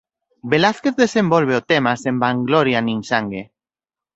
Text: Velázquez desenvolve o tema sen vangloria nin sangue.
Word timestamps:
Velázquez 0.51 0.93
desenvolve 1.03 1.53
o 1.59 1.65
tema 1.71 1.91
sen 2.03 2.15
vangloria 2.25 2.79
nin 2.83 2.99
sangue. 3.11 3.43